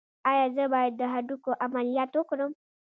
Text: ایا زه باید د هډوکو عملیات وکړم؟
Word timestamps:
ایا 0.29 0.45
زه 0.55 0.63
باید 0.73 0.93
د 0.97 1.01
هډوکو 1.13 1.51
عملیات 1.65 2.11
وکړم؟ 2.15 2.51